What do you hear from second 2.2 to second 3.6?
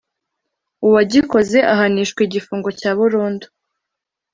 igifungo cya burundu